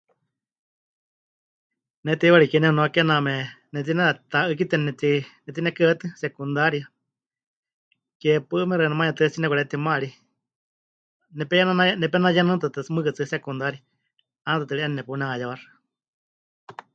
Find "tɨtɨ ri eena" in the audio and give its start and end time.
14.61-14.95